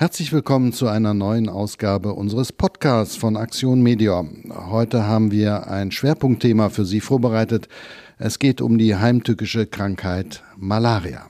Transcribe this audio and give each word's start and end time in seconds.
Herzlich 0.00 0.32
willkommen 0.32 0.72
zu 0.72 0.86
einer 0.86 1.12
neuen 1.12 1.48
Ausgabe 1.48 2.12
unseres 2.12 2.52
Podcasts 2.52 3.16
von 3.16 3.36
Aktion 3.36 3.82
Medior. 3.82 4.28
Heute 4.70 5.08
haben 5.08 5.32
wir 5.32 5.66
ein 5.66 5.90
Schwerpunktthema 5.90 6.68
für 6.68 6.84
Sie 6.84 7.00
vorbereitet. 7.00 7.68
Es 8.16 8.38
geht 8.38 8.60
um 8.60 8.78
die 8.78 8.94
heimtückische 8.94 9.66
Krankheit 9.66 10.44
Malaria. 10.56 11.26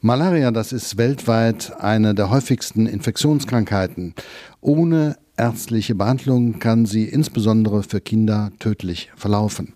Malaria, 0.00 0.50
das 0.50 0.72
ist 0.72 0.96
weltweit 0.96 1.74
eine 1.78 2.12
der 2.12 2.28
häufigsten 2.30 2.88
Infektionskrankheiten. 2.88 4.16
Ohne 4.60 5.16
ärztliche 5.36 5.94
Behandlung 5.94 6.58
kann 6.58 6.86
sie 6.86 7.04
insbesondere 7.04 7.84
für 7.84 8.00
Kinder 8.00 8.50
tödlich 8.58 9.12
verlaufen. 9.14 9.74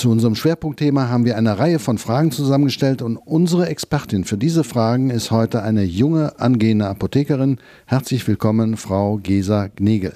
Zu 0.00 0.10
unserem 0.10 0.34
Schwerpunktthema 0.34 1.10
haben 1.10 1.26
wir 1.26 1.36
eine 1.36 1.58
Reihe 1.58 1.78
von 1.78 1.98
Fragen 1.98 2.30
zusammengestellt 2.30 3.02
und 3.02 3.18
unsere 3.18 3.66
Expertin 3.66 4.24
für 4.24 4.38
diese 4.38 4.64
Fragen 4.64 5.10
ist 5.10 5.30
heute 5.30 5.62
eine 5.62 5.82
junge 5.82 6.40
angehende 6.40 6.86
Apothekerin. 6.86 7.58
Herzlich 7.84 8.26
willkommen, 8.26 8.78
Frau 8.78 9.18
Gesa 9.18 9.66
Gnegel. 9.66 10.14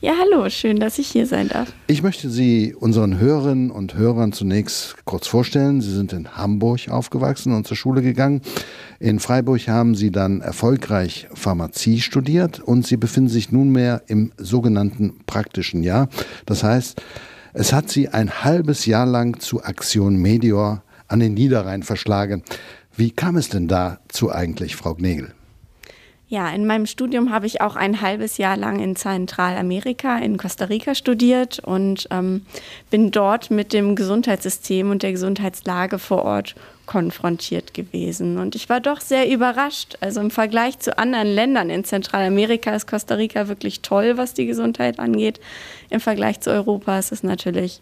Ja, 0.00 0.12
hallo, 0.20 0.48
schön, 0.50 0.78
dass 0.78 1.00
ich 1.00 1.08
hier 1.08 1.26
sein 1.26 1.48
darf. 1.48 1.72
Ich 1.88 2.04
möchte 2.04 2.30
Sie 2.30 2.76
unseren 2.78 3.18
Hörerinnen 3.18 3.72
und 3.72 3.96
Hörern 3.96 4.32
zunächst 4.32 5.04
kurz 5.04 5.26
vorstellen. 5.26 5.80
Sie 5.80 5.92
sind 5.92 6.12
in 6.12 6.36
Hamburg 6.36 6.88
aufgewachsen 6.88 7.54
und 7.54 7.66
zur 7.66 7.76
Schule 7.76 8.02
gegangen. 8.02 8.40
In 9.00 9.18
Freiburg 9.18 9.66
haben 9.66 9.96
Sie 9.96 10.12
dann 10.12 10.42
erfolgreich 10.42 11.26
Pharmazie 11.34 12.00
studiert 12.00 12.60
und 12.60 12.86
Sie 12.86 12.96
befinden 12.96 13.30
sich 13.30 13.50
nunmehr 13.50 14.02
im 14.06 14.30
sogenannten 14.36 15.24
praktischen 15.26 15.82
Jahr. 15.82 16.08
Das 16.46 16.62
heißt, 16.62 17.02
es 17.54 17.72
hat 17.72 17.88
sie 17.88 18.08
ein 18.08 18.44
halbes 18.44 18.84
Jahr 18.84 19.06
lang 19.06 19.40
zu 19.40 19.62
Aktion 19.62 20.16
Meteor 20.16 20.82
an 21.08 21.20
den 21.20 21.34
Niederrhein 21.34 21.82
verschlagen. 21.82 22.42
Wie 22.96 23.10
kam 23.10 23.36
es 23.36 23.48
denn 23.48 23.68
dazu 23.68 24.30
eigentlich, 24.32 24.76
Frau 24.76 24.94
Gnegel? 24.94 25.32
Ja, 26.26 26.50
in 26.50 26.66
meinem 26.66 26.86
Studium 26.86 27.30
habe 27.30 27.46
ich 27.46 27.60
auch 27.60 27.76
ein 27.76 28.00
halbes 28.00 28.38
Jahr 28.38 28.56
lang 28.56 28.80
in 28.80 28.96
Zentralamerika, 28.96 30.18
in 30.18 30.36
Costa 30.36 30.64
Rica 30.64 30.94
studiert 30.94 31.60
und 31.60 32.08
ähm, 32.10 32.46
bin 32.90 33.10
dort 33.10 33.50
mit 33.50 33.72
dem 33.72 33.94
Gesundheitssystem 33.94 34.90
und 34.90 35.02
der 35.02 35.12
Gesundheitslage 35.12 35.98
vor 35.98 36.24
Ort 36.24 36.56
konfrontiert 36.86 37.74
gewesen. 37.74 38.38
Und 38.38 38.54
ich 38.54 38.68
war 38.68 38.80
doch 38.80 39.00
sehr 39.00 39.30
überrascht. 39.30 39.96
Also 40.00 40.20
im 40.20 40.30
Vergleich 40.30 40.78
zu 40.78 40.98
anderen 40.98 41.28
Ländern 41.28 41.70
in 41.70 41.84
Zentralamerika 41.84 42.74
ist 42.74 42.86
Costa 42.86 43.14
Rica 43.14 43.48
wirklich 43.48 43.80
toll, 43.80 44.16
was 44.16 44.34
die 44.34 44.46
Gesundheit 44.46 44.98
angeht. 44.98 45.40
Im 45.90 46.00
Vergleich 46.00 46.40
zu 46.40 46.50
Europa 46.50 46.98
ist 46.98 47.12
es 47.12 47.22
natürlich 47.22 47.80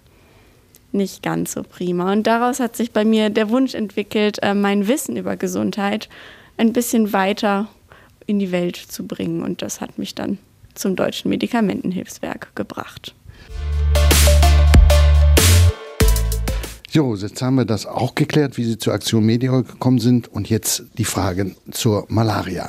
nicht 0.93 1.23
ganz 1.23 1.53
so 1.53 1.63
prima. 1.63 2.13
Und 2.13 2.27
daraus 2.27 2.61
hat 2.61 2.77
sich 2.77 2.93
bei 2.93 3.05
mir 3.05 3.31
der 3.31 3.51
Wunsch 3.51 3.75
entwickelt, 3.75 4.39
äh, 4.43 4.55
mein 4.55 4.89
Wissen 4.89 5.17
über 5.17 5.37
Gesundheit 5.37 6.09
ein 6.57 6.73
bisschen 6.73 7.13
weiter 7.13 7.69
in 8.27 8.39
die 8.39 8.53
Welt 8.53 8.77
zu 8.77 9.07
bringen. 9.07 9.43
Und 9.43 9.63
das 9.63 9.81
hat 9.81 9.99
mich 9.99 10.15
dann 10.15 10.39
zum 10.75 10.97
Deutschen 10.97 11.29
Medikamentenhilfswerk 11.31 12.55
gebracht. 12.55 13.15
Jo, 16.95 17.15
jetzt 17.15 17.41
haben 17.41 17.55
wir 17.55 17.65
das 17.65 17.87
auch 17.87 18.15
geklärt, 18.15 18.59
wie 18.59 18.65
Sie 18.65 18.77
zur 18.77 18.93
Aktion 18.93 19.25
Media 19.25 19.51
gekommen 19.63 19.99
sind. 19.99 20.29
Und 20.29 20.51
jetzt 20.51 20.85
die 20.99 21.07
Fragen 21.07 21.57
zur 21.71 22.05
Malaria. 22.11 22.69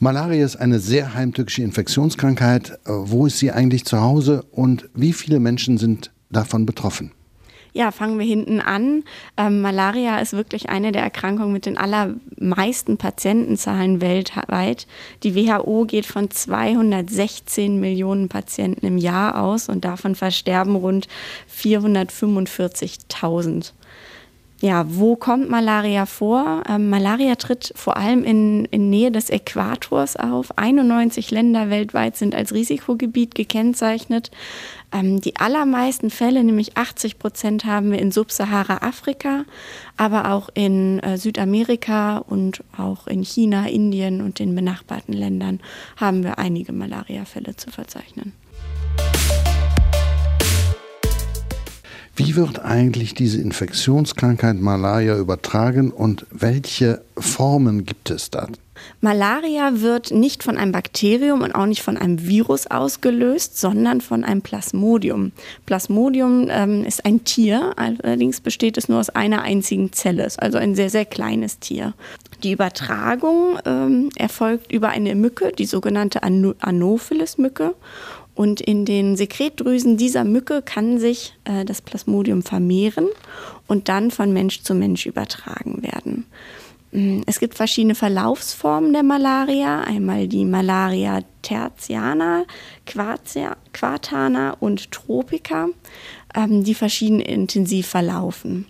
Malaria 0.00 0.42
ist 0.42 0.56
eine 0.56 0.78
sehr 0.78 1.12
heimtückische 1.12 1.62
Infektionskrankheit. 1.62 2.78
Wo 2.86 3.26
ist 3.26 3.40
sie 3.40 3.52
eigentlich 3.52 3.84
zu 3.84 4.00
Hause 4.00 4.42
und 4.52 4.88
wie 4.94 5.12
viele 5.12 5.38
Menschen 5.38 5.76
sind 5.76 6.12
davon 6.30 6.64
betroffen? 6.64 7.12
Ja, 7.74 7.90
fangen 7.90 8.18
wir 8.18 8.26
hinten 8.26 8.60
an. 8.60 9.02
Ähm, 9.38 9.62
Malaria 9.62 10.18
ist 10.18 10.34
wirklich 10.34 10.68
eine 10.68 10.92
der 10.92 11.02
Erkrankungen 11.02 11.54
mit 11.54 11.64
den 11.64 11.78
allermeisten 11.78 12.98
Patientenzahlen 12.98 14.02
weltweit. 14.02 14.86
Die 15.22 15.34
WHO 15.34 15.86
geht 15.86 16.04
von 16.04 16.30
216 16.30 17.80
Millionen 17.80 18.28
Patienten 18.28 18.84
im 18.84 18.98
Jahr 18.98 19.42
aus 19.42 19.70
und 19.70 19.86
davon 19.86 20.14
versterben 20.14 20.76
rund 20.76 21.08
445.000. 21.50 23.72
Ja, 24.62 24.84
wo 24.86 25.16
kommt 25.16 25.50
Malaria 25.50 26.06
vor? 26.06 26.62
Ähm, 26.68 26.88
Malaria 26.88 27.34
tritt 27.34 27.72
vor 27.74 27.96
allem 27.96 28.22
in, 28.22 28.64
in 28.66 28.90
Nähe 28.90 29.10
des 29.10 29.28
Äquators 29.28 30.14
auf. 30.14 30.56
91 30.56 31.32
Länder 31.32 31.68
weltweit 31.68 32.16
sind 32.16 32.36
als 32.36 32.54
Risikogebiet 32.54 33.34
gekennzeichnet. 33.34 34.30
Ähm, 34.92 35.20
die 35.20 35.36
allermeisten 35.36 36.10
Fälle, 36.10 36.44
nämlich 36.44 36.76
80 36.76 37.18
Prozent, 37.18 37.64
haben 37.64 37.90
wir 37.90 37.98
in 37.98 38.12
Subsahara-Afrika, 38.12 39.44
aber 39.96 40.30
auch 40.32 40.50
in 40.54 41.00
äh, 41.00 41.16
Südamerika 41.16 42.18
und 42.18 42.62
auch 42.76 43.06
in 43.06 43.22
China, 43.22 43.66
Indien 43.66 44.20
und 44.20 44.38
den 44.38 44.54
benachbarten 44.54 45.14
Ländern 45.14 45.60
haben 45.96 46.22
wir 46.22 46.38
einige 46.38 46.72
Malariafälle 46.72 47.56
zu 47.56 47.70
verzeichnen. 47.70 48.32
Wie 52.14 52.36
wird 52.36 52.62
eigentlich 52.62 53.14
diese 53.14 53.40
Infektionskrankheit 53.40 54.56
Malaria 54.56 55.16
übertragen 55.16 55.90
und 55.90 56.26
welche 56.30 57.00
Formen 57.16 57.86
gibt 57.86 58.10
es 58.10 58.28
da? 58.28 58.48
Malaria 59.00 59.80
wird 59.80 60.10
nicht 60.10 60.42
von 60.42 60.56
einem 60.56 60.72
Bakterium 60.72 61.42
und 61.42 61.54
auch 61.54 61.66
nicht 61.66 61.82
von 61.82 61.96
einem 61.96 62.26
Virus 62.26 62.66
ausgelöst, 62.68 63.58
sondern 63.58 64.00
von 64.00 64.24
einem 64.24 64.42
Plasmodium. 64.42 65.32
Plasmodium 65.66 66.48
ähm, 66.50 66.84
ist 66.84 67.04
ein 67.04 67.24
Tier, 67.24 67.72
allerdings 67.76 68.40
besteht 68.40 68.78
es 68.78 68.88
nur 68.88 69.00
aus 69.00 69.10
einer 69.10 69.42
einzigen 69.42 69.92
Zelle, 69.92 70.28
also 70.38 70.58
ein 70.58 70.74
sehr, 70.74 70.90
sehr 70.90 71.04
kleines 71.04 71.58
Tier. 71.58 71.94
Die 72.42 72.52
Übertragung 72.52 73.58
ähm, 73.64 74.10
erfolgt 74.16 74.72
über 74.72 74.88
eine 74.88 75.14
Mücke, 75.14 75.52
die 75.52 75.66
sogenannte 75.66 76.22
Anopheles-Mücke. 76.22 77.74
Und 78.34 78.60
in 78.62 78.84
den 78.86 79.16
Sekretdrüsen 79.16 79.96
dieser 79.98 80.24
Mücke 80.24 80.62
kann 80.62 80.98
sich 80.98 81.34
äh, 81.44 81.64
das 81.64 81.82
Plasmodium 81.82 82.42
vermehren 82.42 83.08
und 83.66 83.88
dann 83.88 84.10
von 84.10 84.32
Mensch 84.32 84.62
zu 84.62 84.74
Mensch 84.74 85.06
übertragen 85.06 85.82
werden. 85.82 86.24
Mm, 86.92 87.22
es 87.26 87.40
gibt 87.40 87.54
verschiedene 87.54 87.94
Verlaufsformen 87.94 88.92
der 88.92 89.02
Malaria. 89.02 89.80
Einmal 89.80 90.28
die 90.28 90.44
Malaria 90.44 91.20
tertiana, 91.40 92.44
quartana 92.84 94.52
und 94.60 94.92
tropica, 94.92 95.68
ähm, 96.34 96.64
die 96.64 96.74
verschieden 96.74 97.20
intensiv 97.20 97.88
verlaufen. 97.88 98.66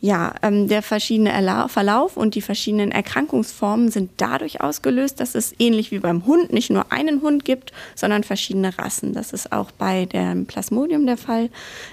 Ja, 0.00 0.34
ähm, 0.42 0.68
der 0.68 0.82
verschiedene 0.82 1.30
Erla 1.30 1.68
Verlauf 1.68 2.18
und 2.18 2.34
die 2.34 2.42
verschiedenen 2.42 2.92
Erkrankungsformen 2.92 3.90
sind 3.90 4.10
dadurch 4.18 4.60
ausgelöst, 4.60 5.20
dass 5.20 5.34
es 5.34 5.54
ähnlich 5.58 5.90
wie 5.90 6.00
beim 6.00 6.26
Hund 6.26 6.52
nicht 6.52 6.68
nur 6.68 6.92
einen 6.92 7.22
Hund 7.22 7.46
gibt, 7.46 7.72
sondern 7.94 8.22
verschiedene 8.22 8.78
Rassen. 8.78 9.14
Das 9.14 9.32
ist 9.32 9.52
auch 9.52 9.70
bei 9.70 10.04
dem 10.04 10.44
Plasmodium 10.44 11.06
der 11.06 11.16
Fall. 11.16 11.48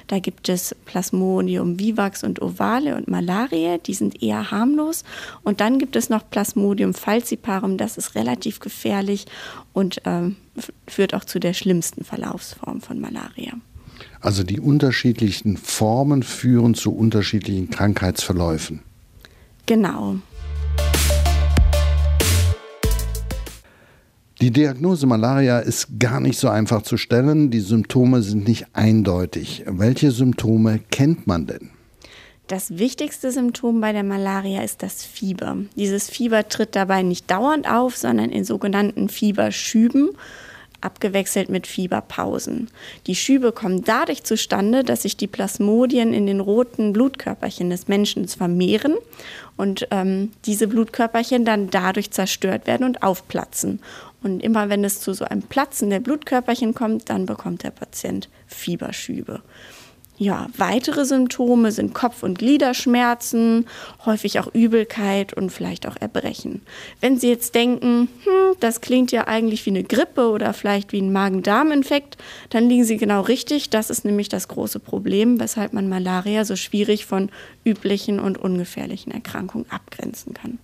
Da 0.07 0.19
gibt 0.19 0.49
es 0.49 0.75
Plasmodium 0.85 1.79
vivax 1.79 2.25
und 2.25 2.41
ovale 2.41 2.97
und 2.97 3.07
Malaria, 3.07 3.77
die 3.77 3.93
sind 3.93 4.21
eher 4.21 4.51
harmlos. 4.51 5.05
Und 5.43 5.61
dann 5.61 5.79
gibt 5.79 5.95
es 5.95 6.09
noch 6.09 6.29
Plasmodium 6.29 6.93
falciparum, 6.93 7.77
das 7.77 7.97
ist 7.97 8.15
relativ 8.15 8.59
gefährlich 8.59 9.25
und 9.71 10.01
ähm, 10.03 10.35
führt 10.87 11.13
auch 11.13 11.23
zu 11.23 11.39
der 11.39 11.53
schlimmsten 11.53 12.03
Verlaufsform 12.03 12.81
von 12.81 12.99
Malaria. 12.99 13.53
Also 14.23 14.43
die 14.43 14.61
unterschiedlichen 14.61 15.57
Formen 15.57 16.23
führen 16.23 16.75
zu 16.75 16.95
unterschiedlichen 16.95 17.69
Krankheitsverläufen. 17.69 18.79
Genau. 19.65 20.15
Die 24.39 24.51
Diagnose 24.51 25.07
Malaria 25.07 25.59
ist 25.59 25.99
gar 25.99 26.21
nicht 26.21 26.39
so 26.39 26.47
einfach 26.47 26.83
zu 26.83 26.95
stellen. 26.95 27.51
Die 27.51 27.59
Symptome 27.59 28.21
sind 28.21 28.47
nicht 28.47 28.67
eindeutig. 28.71 29.63
Welche 29.67 30.11
Symptome 30.11 30.79
kennt 30.89 31.27
man 31.27 31.45
denn? 31.45 31.71
Das 32.47 32.77
wichtigste 32.77 33.29
Symptom 33.29 33.81
bei 33.81 33.91
der 33.91 34.03
Malaria 34.03 34.63
ist 34.63 34.83
das 34.83 35.03
Fieber. 35.03 35.57
Dieses 35.75 36.09
Fieber 36.09 36.47
tritt 36.47 36.77
dabei 36.77 37.03
nicht 37.03 37.29
dauernd 37.29 37.69
auf, 37.69 37.97
sondern 37.97 38.29
in 38.29 38.45
sogenannten 38.45 39.09
Fieberschüben 39.09 40.11
abgewechselt 40.83 41.49
mit 41.49 41.67
Fieberpausen. 41.67 42.69
Die 43.07 43.15
Schübe 43.15 43.51
kommen 43.51 43.83
dadurch 43.83 44.23
zustande, 44.23 44.83
dass 44.83 45.03
sich 45.03 45.17
die 45.17 45.27
Plasmodien 45.27 46.13
in 46.13 46.27
den 46.27 46.39
roten 46.39 46.93
Blutkörperchen 46.93 47.69
des 47.69 47.87
Menschen 47.87 48.27
vermehren 48.27 48.95
und 49.57 49.87
ähm, 49.91 50.31
diese 50.45 50.67
Blutkörperchen 50.67 51.45
dann 51.45 51.69
dadurch 51.69 52.11
zerstört 52.11 52.67
werden 52.67 52.85
und 52.85 53.03
aufplatzen. 53.03 53.79
Und 54.23 54.41
immer 54.41 54.69
wenn 54.69 54.83
es 54.83 55.01
zu 55.01 55.13
so 55.13 55.25
einem 55.25 55.41
Platzen 55.41 55.89
der 55.89 55.99
Blutkörperchen 55.99 56.73
kommt, 56.73 57.09
dann 57.09 57.25
bekommt 57.25 57.63
der 57.63 57.71
Patient 57.71 58.29
Fieberschübe. 58.47 59.41
Ja, 60.17 60.47
weitere 60.57 61.05
Symptome 61.05 61.71
sind 61.71 61.95
Kopf- 61.95 62.21
und 62.21 62.37
Gliederschmerzen, 62.37 63.65
häufig 64.05 64.39
auch 64.39 64.53
Übelkeit 64.53 65.33
und 65.33 65.49
vielleicht 65.49 65.87
auch 65.87 65.95
Erbrechen. 65.99 66.61
Wenn 67.01 67.17
Sie 67.17 67.29
jetzt 67.29 67.55
denken, 67.55 68.09
hm, 68.23 68.55
das 68.59 68.81
klingt 68.81 69.11
ja 69.11 69.27
eigentlich 69.27 69.65
wie 69.65 69.71
eine 69.71 69.83
Grippe 69.83 70.29
oder 70.29 70.53
vielleicht 70.53 70.91
wie 70.91 71.01
ein 71.01 71.11
Magen-Darm-Infekt, 71.11 72.17
dann 72.51 72.69
liegen 72.69 72.83
Sie 72.83 72.97
genau 72.97 73.21
richtig. 73.21 73.71
Das 73.71 73.89
ist 73.89 74.05
nämlich 74.05 74.29
das 74.29 74.47
große 74.47 74.79
Problem, 74.79 75.39
weshalb 75.39 75.73
man 75.73 75.89
Malaria 75.89 76.45
so 76.45 76.55
schwierig 76.55 77.07
von 77.07 77.29
üblichen 77.65 78.19
und 78.19 78.37
ungefährlichen 78.37 79.11
Erkrankungen 79.11 79.65
abgrenzen 79.71 80.35
kann. 80.35 80.59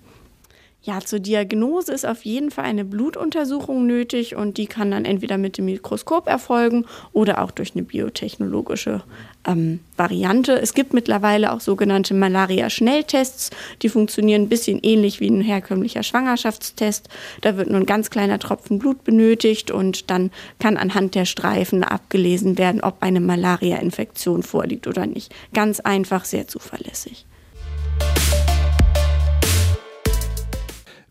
Ja, 0.81 1.01
zur 1.01 1.19
Diagnose 1.19 1.91
ist 1.91 2.05
auf 2.05 2.23
jeden 2.23 2.51
Fall 2.51 2.63
eine 2.63 2.85
Blutuntersuchung 2.85 3.85
nötig 3.85 4.37
und 4.37 4.57
die 4.57 4.65
kann 4.65 4.91
dann 4.91 5.03
entweder 5.03 5.37
mit 5.37 5.57
dem 5.57 5.65
Mikroskop 5.65 6.25
erfolgen 6.27 6.85
oder 7.11 7.43
auch 7.43 7.51
durch 7.51 7.75
eine 7.75 7.83
biotechnologische 7.83 9.03
ähm, 9.45 9.81
Variante. 9.97 10.53
Es 10.53 10.73
gibt 10.73 10.93
mittlerweile 10.93 11.51
auch 11.51 11.59
sogenannte 11.59 12.13
Malaria-Schnelltests, 12.13 13.49
die 13.81 13.89
funktionieren 13.89 14.43
ein 14.43 14.49
bisschen 14.49 14.79
ähnlich 14.81 15.19
wie 15.19 15.29
ein 15.29 15.41
herkömmlicher 15.41 16.01
Schwangerschaftstest. 16.01 17.09
Da 17.41 17.57
wird 17.57 17.69
nur 17.69 17.81
ein 17.81 17.85
ganz 17.85 18.09
kleiner 18.09 18.39
Tropfen 18.39 18.79
Blut 18.79 19.03
benötigt 19.03 19.71
und 19.71 20.09
dann 20.09 20.31
kann 20.59 20.77
anhand 20.77 21.13
der 21.13 21.25
Streifen 21.25 21.83
abgelesen 21.83 22.57
werden, 22.57 22.79
ob 22.79 23.03
eine 23.03 23.19
Malaria-Infektion 23.19 24.43
vorliegt 24.43 24.87
oder 24.87 25.05
nicht. 25.05 25.35
Ganz 25.53 25.81
einfach, 25.81 26.23
sehr 26.23 26.47
zuverlässig. 26.47 27.25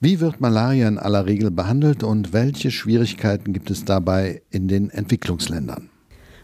Wie 0.00 0.20
wird 0.20 0.40
Malaria 0.40 0.86
in 0.86 0.96
aller 0.96 1.26
Regel 1.26 1.50
behandelt 1.50 2.04
und 2.04 2.32
welche 2.32 2.70
Schwierigkeiten 2.70 3.52
gibt 3.52 3.68
es 3.68 3.84
dabei 3.84 4.42
in 4.48 4.68
den 4.68 4.90
Entwicklungsländern? 4.90 5.90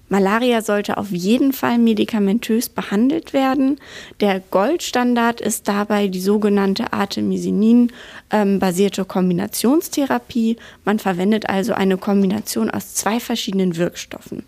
Malaria 0.08 0.60
sollte 0.60 0.98
auf 0.98 1.12
jeden 1.12 1.52
Fall 1.52 1.78
medikamentös 1.78 2.68
behandelt 2.68 3.32
werden. 3.32 3.78
Der 4.20 4.40
Goldstandard 4.40 5.40
ist 5.40 5.68
dabei 5.68 6.08
die 6.08 6.20
sogenannte 6.20 6.92
Artemisinin-basierte 6.92 9.04
Kombinationstherapie. 9.04 10.56
Man 10.84 10.98
verwendet 10.98 11.48
also 11.48 11.74
eine 11.74 11.96
Kombination 11.96 12.70
aus 12.70 12.94
zwei 12.94 13.20
verschiedenen 13.20 13.76
Wirkstoffen. 13.76 14.42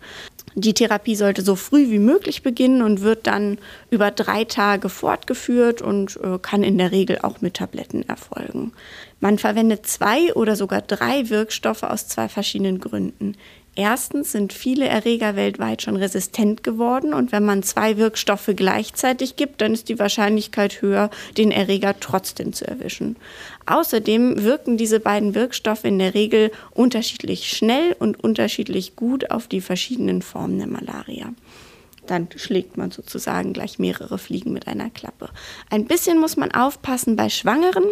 Die 0.59 0.73
Therapie 0.73 1.15
sollte 1.15 1.43
so 1.43 1.55
früh 1.55 1.91
wie 1.91 1.99
möglich 1.99 2.41
beginnen 2.41 2.81
und 2.81 3.01
wird 3.01 3.27
dann 3.27 3.59
über 3.91 4.09
drei 4.09 4.43
Tage 4.43 4.89
fortgeführt 4.89 5.83
und 5.83 6.19
äh, 6.23 6.39
kann 6.41 6.63
in 6.63 6.79
der 6.79 6.91
Regel 6.91 7.19
auch 7.21 7.41
mit 7.41 7.53
Tabletten 7.53 8.01
erfolgen. 8.09 8.71
Man 9.19 9.37
verwendet 9.37 9.85
zwei 9.85 10.33
oder 10.33 10.55
sogar 10.55 10.81
drei 10.81 11.29
Wirkstoffe 11.29 11.83
aus 11.83 12.07
zwei 12.07 12.27
verschiedenen 12.27 12.79
Gründen. 12.79 13.35
Erstens 13.79 14.31
sind 14.31 14.53
viele 14.53 14.87
Erreger 14.87 15.35
weltweit 15.35 15.83
schon 15.83 15.97
resistent 15.97 16.63
geworden 16.63 17.13
und 17.13 17.31
wenn 17.31 17.45
man 17.45 17.61
zwei 17.61 17.97
Wirkstoffe 17.97 18.49
gleichzeitig 18.55 19.35
gibt, 19.35 19.61
dann 19.61 19.71
ist 19.71 19.87
die 19.87 19.99
Wahrscheinlichkeit 19.99 20.81
höher, 20.81 21.11
den 21.37 21.51
Erreger 21.51 21.93
trotzdem 21.99 22.53
zu 22.53 22.67
erwischen. 22.67 23.17
Außerdem 23.67 24.41
wirken 24.41 24.77
diese 24.77 24.99
beiden 24.99 25.35
Wirkstoffe 25.35 25.83
in 25.83 25.99
der 25.99 26.15
Regel 26.15 26.51
unterschiedlich 26.73 27.49
schnell 27.49 27.95
und 27.99 28.19
unterschiedlich 28.19 28.95
gut 28.95 29.29
auf 29.29 29.45
die 29.45 29.61
verschiedenen 29.61 30.23
Formen 30.23 30.57
der 30.57 30.67
Malaria 30.67 31.31
dann 32.09 32.27
schlägt 32.35 32.77
man 32.77 32.91
sozusagen 32.91 33.53
gleich 33.53 33.79
mehrere 33.79 34.17
Fliegen 34.17 34.53
mit 34.53 34.67
einer 34.67 34.89
Klappe. 34.89 35.29
Ein 35.69 35.85
bisschen 35.85 36.19
muss 36.19 36.37
man 36.37 36.51
aufpassen 36.51 37.15
bei 37.15 37.29
Schwangeren. 37.29 37.85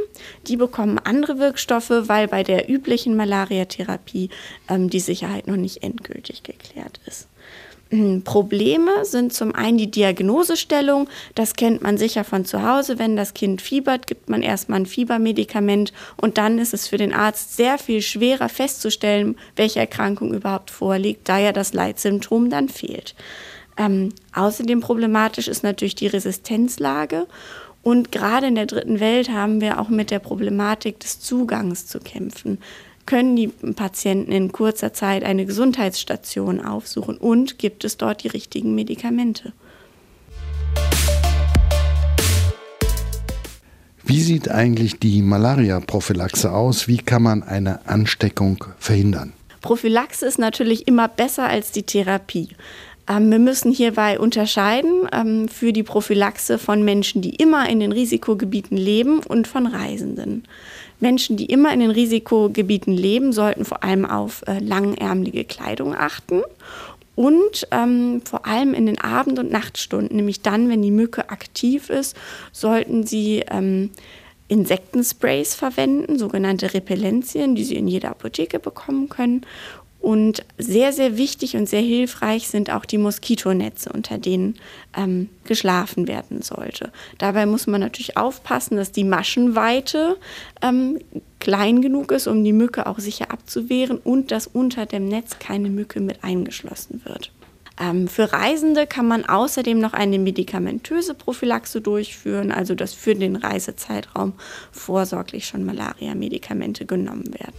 Die 0.47 0.57
bekommen 0.57 1.00
andere 1.00 1.39
Wirkstoffe, 1.39 1.89
weil 1.89 2.27
bei 2.27 2.44
der 2.44 2.69
üblichen 2.69 3.15
Malariatherapie 3.15 4.29
ähm, 4.69 4.89
die 4.89 5.00
Sicherheit 5.00 5.47
noch 5.47 5.57
nicht 5.57 5.83
endgültig 5.83 6.44
geklärt 6.44 7.00
ist. 7.06 7.27
Hm, 7.91 8.23
Probleme 8.23 9.06
sind 9.06 9.31
zum 9.31 9.53
einen 9.53 9.77
die 9.77 9.91
Diagnosestellung. 9.91 11.07
Das 11.35 11.53
kennt 11.53 11.83
man 11.83 11.97
sicher 11.97 12.23
von 12.23 12.44
zu 12.44 12.67
Hause. 12.67 12.97
Wenn 12.97 13.15
das 13.15 13.35
Kind 13.35 13.62
fiebert, 13.62 14.07
gibt 14.07 14.27
man 14.27 14.41
erstmal 14.41 14.79
ein 14.79 14.85
Fiebermedikament 14.88 15.94
und 16.17 16.39
dann 16.39 16.57
ist 16.57 16.73
es 16.73 16.88
für 16.88 16.97
den 16.97 17.13
Arzt 17.13 17.56
sehr 17.56 17.77
viel 17.77 18.01
schwerer 18.01 18.50
festzustellen, 18.50 19.38
welche 19.56 19.79
Erkrankung 19.79 20.33
überhaupt 20.33 20.71
vorliegt, 20.71 21.29
da 21.29 21.38
ja 21.38 21.51
das 21.51 21.73
Leitsymptom 21.73 22.50
dann 22.50 22.69
fehlt. 22.69 23.13
Ähm, 23.77 24.13
außerdem 24.33 24.80
problematisch 24.81 25.48
ist 25.48 25.63
natürlich 25.63 25.95
die 25.95 26.07
Resistenzlage. 26.07 27.27
Und 27.83 28.12
gerade 28.12 28.48
in 28.48 28.56
der 28.56 28.66
dritten 28.66 29.00
Welt 29.00 29.30
haben 29.30 29.62
wir 29.62 29.80
auch 29.80 29.89
mit 29.89 30.12
der 30.12 30.19
Problematik 30.19 31.00
des 31.00 31.19
Zugangs 31.19 31.86
zu 31.86 32.00
kämpfen. 32.00 32.57
Können 33.06 33.36
die 33.36 33.50
Patienten 33.50 34.31
in 34.31 34.51
kurzer 34.51 34.94
Zeit 34.94 35.24
eine 35.24 35.45
Gesundheitsstation 35.45 36.60
aufsuchen 36.60 37.18
und 37.18 37.60
gibt 37.60 37.83
es 37.83 37.98
dort 37.98 38.24
die 38.24 38.30
richtigen 38.30 38.74
Medikamente? 38.74 39.54
Wie 44.04 44.22
sieht 44.22 44.50
eigentlich 44.50 45.00
die 45.00 45.22
Malaria-Prophylaxe 45.22 46.51
aus? 46.51 46.88
Wie 46.88 46.98
kann 46.98 47.24
man 47.24 47.44
eine 47.44 47.88
Ansteckung 47.88 48.63
verhindern? 48.80 49.33
Prophylaxe 49.62 50.25
ist 50.25 50.38
natürlich 50.38 50.88
immer 50.88 51.07
besser 51.07 51.48
als 51.48 51.72
die 51.72 51.83
Therapie. 51.83 52.50
Ähm, 53.07 53.31
wir 53.31 53.39
müssen 53.39 53.71
hierbei 53.71 54.19
unterscheiden 54.19 55.07
ähm, 55.11 55.47
für 55.47 55.73
die 55.73 55.83
Prophylaxe 55.83 56.57
von 56.57 56.83
Menschen, 56.83 57.21
die 57.21 57.35
immer 57.35 57.69
in 57.69 57.79
den 57.79 57.91
Risikogebieten 57.91 58.77
leben 58.77 59.19
und 59.19 59.47
von 59.47 59.67
Reisenden. 59.67 60.43
Menschen, 60.99 61.37
die 61.37 61.45
immer 61.45 61.73
in 61.73 61.81
den 61.81 61.91
Risikogebieten 61.91 62.93
leben, 62.93 63.33
sollten 63.33 63.65
vor 63.65 63.83
allem 63.83 64.05
auf 64.05 64.43
äh, 64.47 64.59
langärmelige 64.59 65.43
Kleidung 65.43 65.95
achten 65.95 66.41
und 67.15 67.67
ähm, 67.71 68.21
vor 68.25 68.45
allem 68.45 68.73
in 68.73 68.85
den 68.85 68.99
Abend- 68.99 69.39
und 69.39 69.51
Nachtstunden, 69.51 70.15
nämlich 70.15 70.41
dann, 70.41 70.69
wenn 70.69 70.81
die 70.81 70.91
Mücke 70.91 71.29
aktiv 71.29 71.89
ist, 71.89 72.15
sollten 72.51 73.05
sie 73.05 73.43
ähm, 73.49 73.91
Insektensprays 74.47 75.55
verwenden, 75.55 76.19
sogenannte 76.19 76.73
Repellenzien, 76.73 77.55
die 77.55 77.63
Sie 77.63 77.75
in 77.75 77.87
jeder 77.87 78.11
Apotheke 78.11 78.59
bekommen 78.59 79.09
können. 79.09 79.41
Und 80.05 80.45
sehr, 80.59 80.93
sehr 80.93 81.17
wichtig 81.17 81.55
und 81.55 81.67
sehr 81.67 81.81
hilfreich 81.81 82.47
sind 82.47 82.69
auch 82.69 82.85
die 82.85 82.99
Moskitonetze, 82.99 83.91
unter 83.91 84.19
denen 84.19 84.53
ähm, 84.95 85.29
geschlafen 85.45 86.07
werden 86.07 86.43
sollte. 86.43 86.91
Dabei 87.17 87.47
muss 87.47 87.65
man 87.65 87.81
natürlich 87.81 88.15
aufpassen, 88.15 88.77
dass 88.77 88.91
die 88.91 89.03
Maschenweite 89.03 90.17
ähm, 90.61 90.99
klein 91.39 91.81
genug 91.81 92.11
ist, 92.11 92.27
um 92.27 92.43
die 92.43 92.53
Mücke 92.53 92.85
auch 92.85 92.99
sicher 92.99 93.31
abzuwehren 93.31 93.97
und 93.97 94.29
dass 94.29 94.45
unter 94.45 94.85
dem 94.85 95.07
Netz 95.07 95.39
keine 95.39 95.71
Mücke 95.71 96.01
mit 96.01 96.23
eingeschlossen 96.23 97.01
wird. 97.03 97.31
Ähm, 97.81 98.07
für 98.07 98.31
Reisende 98.31 98.85
kann 98.85 99.07
man 99.07 99.25
außerdem 99.25 99.79
noch 99.79 99.93
eine 99.93 100.19
medikamentöse 100.19 101.15
Prophylaxe 101.15 101.81
durchführen, 101.81 102.51
also 102.51 102.75
dass 102.75 102.93
für 102.93 103.15
den 103.15 103.35
Reisezeitraum 103.35 104.33
vorsorglich 104.71 105.47
schon 105.47 105.65
Malaria-Medikamente 105.65 106.85
genommen 106.85 107.33
werden. 107.33 107.55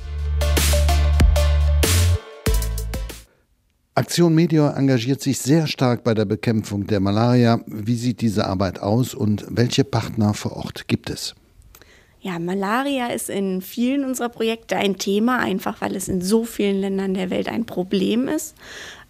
Aktion 3.99 4.35
Meteor 4.35 4.77
engagiert 4.77 5.23
sich 5.23 5.39
sehr 5.39 5.67
stark 5.67 6.05
bei 6.05 6.13
der 6.13 6.27
Bekämpfung 6.27 6.87
der 6.87 7.01
Malaria. 7.01 7.61
Wie 7.67 7.95
sieht 7.95 8.21
diese 8.21 8.47
Arbeit 8.47 8.79
aus 8.79 9.15
und 9.15 9.47
welche 9.49 9.85
Partner 9.85 10.35
vor 10.35 10.55
Ort 10.55 10.87
gibt 10.87 11.09
es? 11.09 11.35
Ja, 12.21 12.39
Malaria 12.39 13.07
ist 13.07 13.31
in 13.31 13.63
vielen 13.63 14.05
unserer 14.05 14.29
Projekte 14.29 14.77
ein 14.77 14.99
Thema, 14.99 15.39
einfach 15.39 15.81
weil 15.81 15.97
es 15.97 16.09
in 16.09 16.21
so 16.21 16.45
vielen 16.45 16.83
Ländern 16.83 17.15
der 17.15 17.31
Welt 17.31 17.49
ein 17.49 17.65
Problem 17.65 18.29
ist. 18.29 18.55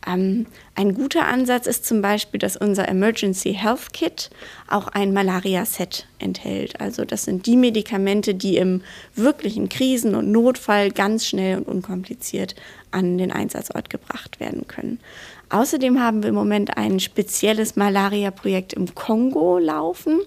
Ähm, 0.07 0.47
ein 0.75 0.95
guter 0.95 1.27
Ansatz 1.27 1.67
ist 1.67 1.85
zum 1.85 2.03
Beispiel, 2.03 2.39
dass 2.39 2.57
unser 2.57 2.89
Emergency 2.89 3.55
Health 3.55 3.93
Kit 3.93 4.31
auch 4.69 4.89
ein 4.89 5.13
Malaria-Set 5.13 6.07
enthält. 6.19 6.81
Also 6.81 7.05
das 7.05 7.25
sind 7.25 7.47
die 7.47 7.57
Medikamente, 7.57 8.35
die 8.35 8.57
im 8.57 8.83
wirklichen 9.15 9.69
Krisen- 9.69 10.15
und 10.15 10.31
Notfall 10.31 10.91
ganz 10.91 11.27
schnell 11.27 11.59
und 11.59 11.67
unkompliziert 11.67 12.55
an 12.91 13.19
den 13.19 13.33
Einsatzort 13.33 13.91
gebracht 13.91 14.41
werden 14.41 14.67
können. 14.69 15.01
Außerdem 15.49 16.01
haben 16.01 16.23
wir 16.23 16.31
im 16.31 16.35
Moment 16.35 16.77
ein 16.77 16.99
spezielles 16.99 17.77
Malaria-Projekt 17.77 18.73
im 18.73 18.93
Kongo 18.95 19.59
laufen 19.59 20.21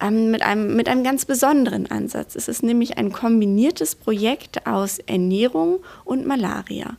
ähm, 0.00 0.30
mit, 0.30 0.42
einem, 0.42 0.76
mit 0.76 0.88
einem 0.88 1.02
ganz 1.02 1.24
besonderen 1.24 1.90
Ansatz. 1.90 2.36
Es 2.36 2.46
ist 2.46 2.62
nämlich 2.62 2.96
ein 2.96 3.10
kombiniertes 3.10 3.96
Projekt 3.96 4.66
aus 4.66 4.98
Ernährung 5.00 5.80
und 6.04 6.24
Malaria. 6.24 6.96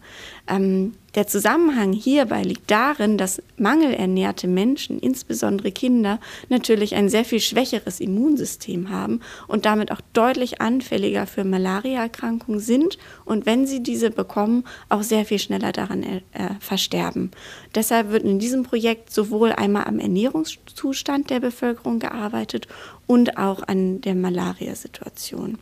Ähm, 0.47 0.95
der 1.15 1.27
Zusammenhang 1.27 1.91
hierbei 1.91 2.41
liegt 2.41 2.71
darin, 2.71 3.17
dass 3.17 3.41
mangelernährte 3.57 4.47
Menschen, 4.47 4.97
insbesondere 4.97 5.71
Kinder, 5.71 6.19
natürlich 6.47 6.95
ein 6.95 7.09
sehr 7.09 7.25
viel 7.25 7.41
schwächeres 7.41 7.99
Immunsystem 7.99 8.89
haben 8.89 9.19
und 9.47 9.65
damit 9.65 9.91
auch 9.91 9.99
deutlich 10.13 10.61
anfälliger 10.61 11.27
für 11.27 11.43
Malariaerkrankungen 11.43 12.61
sind 12.61 12.97
und 13.25 13.45
wenn 13.45 13.67
sie 13.67 13.83
diese 13.83 14.09
bekommen, 14.09 14.63
auch 14.87 15.03
sehr 15.03 15.25
viel 15.25 15.39
schneller 15.39 15.73
daran 15.73 16.03
äh, 16.03 16.21
versterben. 16.61 17.31
Deshalb 17.75 18.11
wird 18.11 18.23
in 18.23 18.39
diesem 18.39 18.63
Projekt 18.63 19.11
sowohl 19.11 19.51
einmal 19.51 19.85
am 19.85 19.99
Ernährungszustand 19.99 21.29
der 21.29 21.41
Bevölkerung 21.41 21.99
gearbeitet 21.99 22.67
und 23.05 23.37
auch 23.37 23.63
an 23.67 23.99
der 23.99 24.15
Malariasituation. 24.15 25.57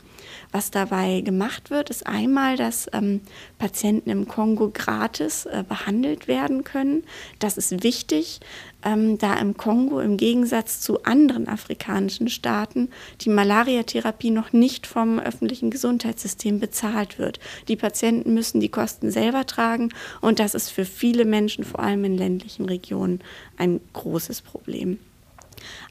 Was 0.52 0.72
dabei 0.72 1.22
gemacht 1.22 1.70
wird, 1.70 1.92
ist 1.92 2.08
einmal, 2.08 2.58
dass 2.58 2.90
ähm, 2.92 3.22
Patienten 3.60 4.10
im 4.10 4.28
Kongo 4.28 4.72
gratis 4.74 5.46
äh, 5.46 5.64
behandelt 5.68 6.28
werden 6.28 6.64
können. 6.64 7.04
Das 7.38 7.58
ist 7.58 7.84
wichtig, 7.84 8.40
ähm, 8.84 9.20
da 9.20 9.36
im 9.36 9.58
Kongo 9.58 10.00
im 10.00 10.18
Gegensatz 10.18 10.82
zu 10.82 11.04
anderen 11.04 11.48
afrikanischen 11.48 12.30
Staaten 12.30 12.90
die 13.22 13.30
Malariatherapie 13.30 14.32
noch 14.32 14.52
nicht 14.52 14.88
vom 14.88 15.20
öffentlichen 15.20 15.70
Gesundheitssystem 15.70 16.60
bezahlt 16.60 17.20
wird. 17.20 17.40
Die 17.68 17.76
Patienten 17.76 18.34
müssen 18.34 18.60
die 18.60 18.70
Kosten 18.70 19.12
selber 19.12 19.46
tragen 19.46 19.90
und 20.20 20.40
das 20.40 20.56
ist 20.56 20.72
für 20.72 20.86
viele 20.86 21.26
Menschen, 21.26 21.64
vor 21.64 21.82
allem 21.82 22.04
in 22.06 22.18
ländlichen 22.18 22.66
Regionen, 22.66 23.22
ein 23.58 23.82
großes 23.94 24.42
Problem. 24.42 24.98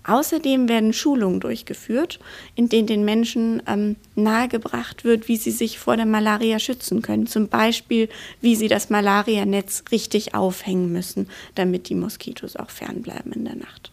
Außerdem 0.04 0.68
werden 0.68 0.92
Schulungen 0.92 1.40
durchgeführt, 1.40 2.18
in 2.54 2.68
denen 2.68 2.86
den 2.86 3.04
Menschen 3.04 3.62
ähm, 3.66 3.96
nahegebracht 4.14 5.04
wird, 5.04 5.28
wie 5.28 5.36
sie 5.36 5.50
sich 5.50 5.78
vor 5.78 5.96
der 5.96 6.06
Malaria 6.06 6.58
schützen 6.58 7.02
können. 7.02 7.26
Zum 7.26 7.48
Beispiel, 7.48 8.08
wie 8.40 8.56
sie 8.56 8.68
das 8.68 8.90
Malarianetz 8.90 9.84
richtig 9.90 10.34
aufhängen 10.34 10.92
müssen, 10.92 11.28
damit 11.54 11.88
die 11.88 11.94
Moskitos 11.94 12.56
auch 12.56 12.70
fernbleiben 12.70 13.32
in 13.32 13.44
der 13.44 13.56
Nacht. 13.56 13.92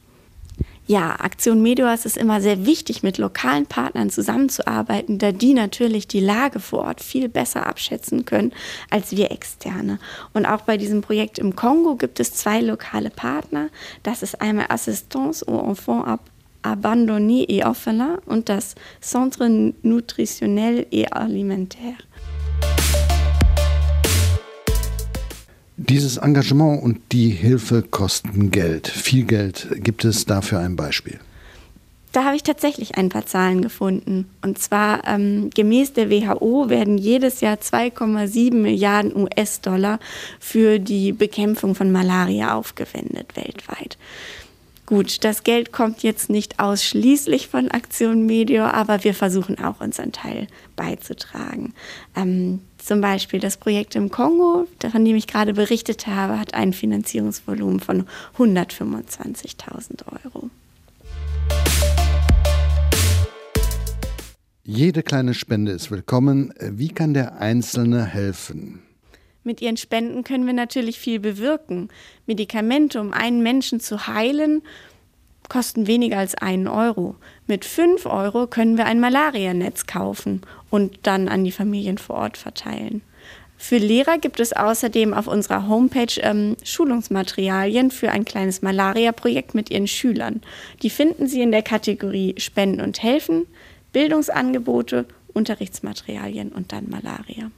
Ja, 0.88 1.15
Aktion 1.20 1.63
Medias 1.63 2.06
ist 2.06 2.15
immer 2.15 2.42
sehr 2.42 2.68
wichtig, 2.68 3.01
mit 3.01 3.18
lokalen 3.18 3.65
Partnern 3.65 4.12
zusammenzuarbeiten, 4.12 5.18
da 5.18 5.32
die 5.32 5.56
natürlich 5.56 6.08
die 6.08 6.20
Lage 6.20 6.60
vor 6.60 6.82
Ort 6.82 7.01
viel 7.01 7.27
besser 7.27 7.65
abschätzen 7.65 8.25
können 8.25 8.54
als 8.92 9.18
wir 9.18 9.32
Externe. 9.32 9.98
Und 10.34 10.46
auch 10.46 10.62
bei 10.62 10.77
diesem 10.77 11.01
Projekt 11.01 11.39
im 11.39 11.56
Kongo 11.56 11.96
gibt 11.96 12.20
es 12.20 12.34
zwei 12.34 12.62
lokale 12.62 13.10
Partner. 13.10 13.70
Das 14.04 14.22
ist 14.22 14.39
einmal 14.42 14.68
Assistance 14.70 15.48
aux 15.48 15.68
Enfants 15.68 16.20
Abandonnés 16.62 17.46
et 17.48 17.63
Orphelins 17.63 18.20
und 18.25 18.50
das 18.50 18.75
Centre 19.00 19.48
Nutritionnel 19.84 20.88
et 20.92 21.13
Alimentaire. 21.13 21.98
Dieses 25.77 26.17
Engagement 26.17 26.82
und 26.82 27.12
die 27.12 27.29
Hilfe 27.29 27.82
kosten 27.82 28.50
Geld. 28.50 28.88
Viel 28.88 29.25
Geld. 29.25 29.67
Gibt 29.84 30.05
es 30.05 30.25
dafür 30.25 30.60
ein 30.60 30.77
Beispiel? 30.77 31.20
Da 32.13 32.24
habe 32.24 32.38
ich 32.38 32.44
tatsächlich 32.44 32.96
ein 32.98 33.10
paar 33.10 33.25
Zahlen 33.25 33.62
gefunden. 33.62 34.29
Und 34.41 34.58
zwar 34.58 35.05
ähm, 35.05 35.50
gemäß 35.53 35.91
der 35.91 36.10
WHO 36.10 36.70
werden 36.70 36.98
jedes 36.98 37.41
Jahr 37.41 37.58
2,7 37.58 38.53
Milliarden 38.53 39.13
US-Dollar 39.17 40.00
für 40.39 40.79
die 40.79 41.12
Bekämpfung 41.12 41.75
von 41.75 41.91
Malaria 41.91 42.55
aufgewendet 42.55 43.36
weltweit. 43.36 43.98
Gut, 44.86 45.24
das 45.24 45.42
Geld 45.42 45.72
kommt 45.72 46.04
jetzt 46.04 46.30
nicht 46.30 46.60
ausschließlich 46.60 47.48
von 47.48 47.72
Aktion 47.72 48.27
Medio, 48.27 48.65
aber 48.65 49.04
wir 49.04 49.15
versuchen 49.15 49.58
auch 49.58 49.82
unseren 49.82 50.12
Teil 50.12 50.48
beizutragen. 50.75 51.74
Ähm, 52.15 52.60
zum 52.77 53.01
Beispiel 53.01 53.39
das 53.39 53.58
Projekt 53.58 53.96
im 53.96 54.12
Kongo, 54.12 54.68
von 54.80 55.04
dem 55.04 55.15
ich 55.15 55.25
gerade 55.25 55.56
berichtet 55.56 56.06
habe, 56.06 56.39
hat 56.39 56.54
ein 56.54 56.72
Finanzierungsvolumen 56.72 57.80
von 57.80 58.06
125.000 58.38 60.04
Euro. 60.24 60.51
Jede 64.63 65.01
kleine 65.01 65.34
Spende 65.34 65.72
ist 65.72 65.89
willkommen. 65.89 66.54
Wie 66.60 66.89
kann 66.89 67.15
der 67.15 67.39
Einzelne 67.39 68.06
helfen? 68.06 68.85
Mit 69.46 69.62
ihren 69.62 69.78
Spenden 69.78 70.24
können 70.24 70.48
wir 70.48 70.54
natürlich 70.54 70.98
viel 71.00 71.20
bewirken. 71.20 71.90
Medikamente, 72.25 73.00
um 73.00 73.14
einen 73.14 73.44
Menschen 73.44 73.80
zu 73.80 74.08
heilen, 74.08 74.64
kosten 75.50 75.86
weniger 75.86 76.18
als 76.18 76.34
einen 76.34 76.68
Euro. 76.68 77.16
Mit 77.46 77.64
fünf 77.64 78.08
Euro 78.08 78.48
können 78.48 78.75
wir 78.75 78.88
ein 78.88 79.00
Malarianetz 79.00 79.86
kaufen 79.86 80.42
und 80.72 80.98
dann 81.04 81.28
an 81.28 81.44
die 81.44 81.52
Familien 81.52 82.00
vor 82.00 82.16
Ort 82.16 82.38
verteilen. 82.38 83.04
Für 83.56 83.78
Lehrer 83.78 84.18
gibt 84.18 84.40
es 84.40 84.52
außerdem 84.52 85.14
auf 85.14 85.28
unserer 85.28 85.68
Homepage 85.68 86.20
ähm, 86.22 86.58
Schulungsmaterialien 86.64 87.92
für 87.92 88.10
ein 88.10 88.25
kleines 88.25 88.64
Malaria-Projekt 88.64 89.54
mit 89.54 89.70
ihren 89.70 89.88
Schülern. 89.88 90.42
Die 90.82 90.90
finden 90.90 91.28
Sie 91.28 91.44
in 91.44 91.52
der 91.52 91.62
Kategorie 91.62 92.34
Spenden 92.40 92.82
und 92.82 93.04
Helfen, 93.04 93.46
Bildungsangebote, 93.94 95.06
Unterrichtsmaterialien 95.34 96.50
und 96.50 96.72
dann 96.72 96.90
Malaria. 96.90 97.52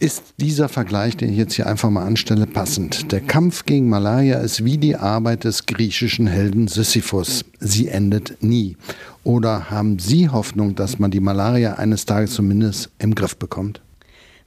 Ist 0.00 0.34
dieser 0.38 0.68
Vergleich, 0.68 1.16
den 1.16 1.30
ich 1.30 1.36
jetzt 1.36 1.54
hier 1.54 1.66
einfach 1.66 1.90
mal 1.90 2.06
anstelle, 2.06 2.46
passend? 2.46 3.10
Der 3.10 3.20
Kampf 3.20 3.64
gegen 3.64 3.88
Malaria 3.88 4.38
ist 4.38 4.64
wie 4.64 4.78
die 4.78 4.94
Arbeit 4.94 5.42
des 5.42 5.66
griechischen 5.66 6.28
Helden 6.28 6.68
Sisyphus. 6.68 7.44
Sie 7.58 7.88
endet 7.88 8.40
nie. 8.40 8.76
Oder 9.24 9.70
haben 9.70 9.98
Sie 9.98 10.28
Hoffnung, 10.28 10.76
dass 10.76 11.00
man 11.00 11.10
die 11.10 11.18
Malaria 11.18 11.74
eines 11.74 12.06
Tages 12.06 12.34
zumindest 12.34 12.90
im 13.00 13.16
Griff 13.16 13.36
bekommt? 13.36 13.80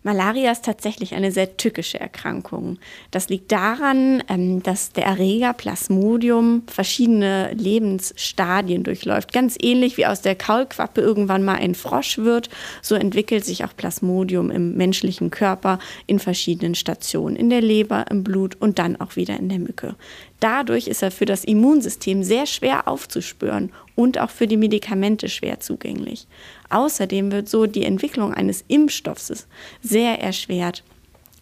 Malaria 0.04 0.52
ist 0.52 0.66
tatsächlich 0.66 1.14
eine 1.14 1.32
sehr 1.32 1.58
tückische 1.58 2.00
Erkrankung. 2.00 2.80
Das 3.12 3.30
liegt 3.30 3.52
daran, 3.52 4.24
ähm, 4.30 4.64
dass 4.64 4.92
der 4.92 5.06
Erreger 5.06 5.54
Plasmodium 5.54 6.64
verschiedene 6.66 7.54
Lebensstadien 7.54 8.84
durchläuft. 8.84 9.32
Ganz 9.32 9.58
ähnlich 9.62 9.98
wie 9.98 10.08
aus 10.08 10.22
der 10.22 10.36
Kaulquappe 10.36 11.02
irgendwann 11.02 11.44
mal 11.44 11.56
ein 11.56 11.76
Frosch 11.76 12.18
wird, 12.18 12.50
so 12.82 12.96
entwickelt 12.96 13.46
sich 13.46 13.64
auch 13.64 13.76
Plasmodium 13.76 14.50
im 14.50 14.76
menschlichen 14.76 15.30
Körper 15.30 15.78
in 16.08 16.18
verschiedenen 16.18 16.74
Stationen, 16.74 17.36
in 17.36 17.52
der 17.52 17.62
Leber, 17.62 18.06
im 18.10 18.24
Blut 18.24 18.56
und 18.60 18.80
dann 18.80 19.00
auch 19.00 19.16
wieder 19.16 19.38
in 19.38 19.50
der 19.50 19.60
Mücke. 19.60 19.96
Dadurch 20.40 20.88
ist 20.88 21.04
er 21.04 21.12
für 21.12 21.26
das 21.26 21.44
Immunsystem 21.44 22.24
sehr 22.24 22.48
schwer 22.48 22.88
aufzuspüren 22.88 23.72
und 23.94 24.18
auch 24.18 24.32
für 24.32 24.48
die 24.48 24.58
Medikamente 24.58 25.30
schwer 25.30 25.60
zugänglich. 25.60 26.26
Außerdem 26.72 27.32
wird 27.32 27.50
so 27.50 27.66
die 27.66 27.86
Entwicklung 27.86 28.34
eines 28.34 28.64
Impfstoffs 28.68 29.48
sehr 29.82 30.20
erschwert. 30.20 30.84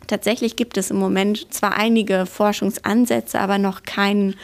Tatsächlich 0.08 0.56
gibt 0.56 0.76
es 0.78 0.90
im 0.90 0.98
Moment 0.98 1.54
zwar 1.54 1.78
einige 1.78 2.26
Forschungsansätze, 2.26 3.40
aber 3.40 3.60
noch 3.60 3.84
keinen 3.84 4.36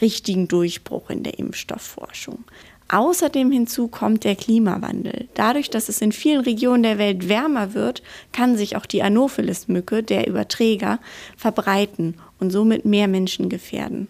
richtigen 0.00 0.48
Durchbruch 0.48 1.10
in 1.10 1.22
der 1.22 1.38
Impfstoffforschung. 1.38 2.44
Außerdem 2.88 3.50
hinzu 3.50 3.88
kommt 3.88 4.24
der 4.24 4.36
Klimawandel. 4.36 5.28
Dadurch, 5.34 5.70
dass 5.70 5.88
es 5.88 6.00
in 6.00 6.12
vielen 6.12 6.40
Regionen 6.40 6.82
der 6.82 6.98
Welt 6.98 7.28
wärmer 7.28 7.74
wird, 7.74 8.02
kann 8.32 8.56
sich 8.56 8.76
auch 8.76 8.86
die 8.86 9.02
Anopheles-Mücke, 9.02 10.02
der 10.02 10.26
Überträger, 10.26 10.98
verbreiten 11.36 12.16
und 12.38 12.50
somit 12.50 12.84
mehr 12.84 13.08
Menschen 13.08 13.48
gefährden. 13.48 14.08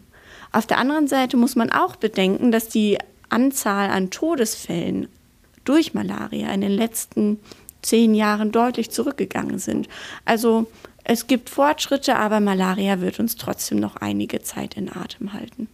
Auf 0.52 0.66
der 0.66 0.78
anderen 0.78 1.08
Seite 1.08 1.36
muss 1.36 1.56
man 1.56 1.70
auch 1.70 1.96
bedenken, 1.96 2.52
dass 2.52 2.68
die 2.68 2.98
Anzahl 3.28 3.90
an 3.90 4.10
Todesfällen 4.10 5.08
durch 5.64 5.94
Malaria 5.94 6.52
in 6.52 6.60
den 6.60 6.72
letzten 6.72 7.38
zehn 7.82 8.14
Jahren 8.14 8.52
deutlich 8.52 8.90
zurückgegangen 8.90 9.58
sind. 9.58 9.88
Also 10.24 10.66
es 11.04 11.26
gibt 11.26 11.50
Fortschritte, 11.50 12.16
aber 12.16 12.40
Malaria 12.40 13.00
wird 13.00 13.18
uns 13.18 13.36
trotzdem 13.36 13.80
noch 13.80 13.96
einige 13.96 14.42
Zeit 14.42 14.76
in 14.76 14.88
Atem 14.88 15.32
halten. 15.32 15.68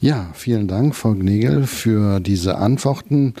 Ja, 0.00 0.32
vielen 0.34 0.68
Dank, 0.68 0.94
Frau 0.94 1.14
Gnegel, 1.14 1.66
für 1.66 2.20
diese 2.20 2.58
Antworten. 2.58 3.32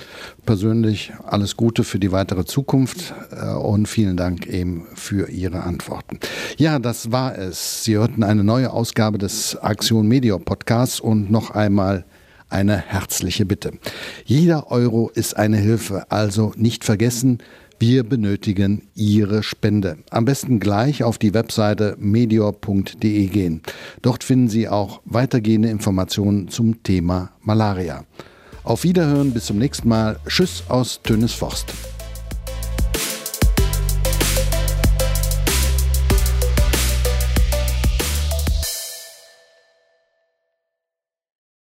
Persönlich 0.46 1.12
alles 1.26 1.56
Gute 1.56 1.84
für 1.84 1.98
die 1.98 2.12
weitere 2.12 2.46
Zukunft 2.46 3.12
äh, 3.32 3.52
und 3.52 3.86
vielen 3.86 4.16
Dank 4.16 4.46
eben 4.46 4.86
für 4.94 5.28
Ihre 5.28 5.64
Antworten. 5.64 6.20
Ja, 6.56 6.78
das 6.78 7.12
war 7.12 7.36
es. 7.36 7.84
Sie 7.84 7.96
hörten 7.96 8.22
eine 8.22 8.44
neue 8.44 8.72
Ausgabe 8.72 9.18
des 9.18 9.56
Aktion 9.56 10.06
Media 10.06 10.38
Podcasts 10.38 11.00
und 11.00 11.30
noch 11.30 11.50
einmal 11.50 12.04
eine 12.54 12.78
herzliche 12.78 13.44
Bitte. 13.44 13.72
Jeder 14.24 14.70
Euro 14.70 15.10
ist 15.12 15.36
eine 15.36 15.56
Hilfe, 15.56 16.10
also 16.10 16.52
nicht 16.56 16.84
vergessen, 16.84 17.38
wir 17.78 18.04
benötigen 18.04 18.88
Ihre 18.94 19.42
Spende. 19.42 19.98
Am 20.10 20.24
besten 20.24 20.60
gleich 20.60 21.02
auf 21.02 21.18
die 21.18 21.34
Webseite 21.34 21.96
medior.de 21.98 23.26
gehen. 23.26 23.62
Dort 24.00 24.24
finden 24.24 24.48
Sie 24.48 24.68
auch 24.68 25.00
weitergehende 25.04 25.68
Informationen 25.68 26.48
zum 26.48 26.82
Thema 26.82 27.32
Malaria. 27.40 28.04
Auf 28.62 28.84
Wiederhören, 28.84 29.32
bis 29.32 29.46
zum 29.46 29.58
nächsten 29.58 29.88
Mal. 29.88 30.18
Tschüss 30.26 30.62
aus 30.68 31.02
Tönesforst. 31.02 31.93